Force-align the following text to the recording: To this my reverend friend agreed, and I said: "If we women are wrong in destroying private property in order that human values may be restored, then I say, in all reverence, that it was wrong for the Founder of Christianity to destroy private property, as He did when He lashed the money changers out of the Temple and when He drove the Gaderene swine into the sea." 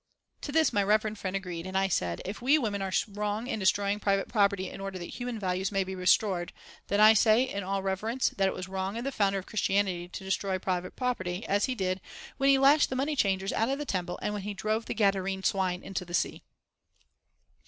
To 0.41 0.51
this 0.51 0.73
my 0.73 0.81
reverend 0.81 1.19
friend 1.19 1.35
agreed, 1.35 1.67
and 1.67 1.77
I 1.77 1.87
said: 1.87 2.23
"If 2.25 2.41
we 2.41 2.57
women 2.57 2.81
are 2.81 2.91
wrong 3.09 3.45
in 3.45 3.59
destroying 3.59 3.99
private 3.99 4.27
property 4.29 4.67
in 4.67 4.81
order 4.81 4.97
that 4.97 5.13
human 5.13 5.37
values 5.37 5.71
may 5.71 5.83
be 5.83 5.93
restored, 5.93 6.53
then 6.87 6.99
I 6.99 7.13
say, 7.13 7.43
in 7.43 7.61
all 7.61 7.83
reverence, 7.83 8.29
that 8.29 8.47
it 8.47 8.53
was 8.55 8.67
wrong 8.67 8.95
for 8.95 9.03
the 9.03 9.11
Founder 9.11 9.37
of 9.37 9.45
Christianity 9.45 10.07
to 10.07 10.23
destroy 10.23 10.57
private 10.57 10.95
property, 10.95 11.45
as 11.45 11.65
He 11.65 11.75
did 11.75 12.01
when 12.37 12.49
He 12.49 12.57
lashed 12.57 12.89
the 12.89 12.95
money 12.95 13.15
changers 13.15 13.53
out 13.53 13.69
of 13.69 13.77
the 13.77 13.85
Temple 13.85 14.17
and 14.23 14.33
when 14.33 14.41
He 14.41 14.55
drove 14.55 14.87
the 14.87 14.95
Gaderene 14.95 15.43
swine 15.45 15.83
into 15.83 16.03
the 16.03 16.15
sea." 16.15 16.41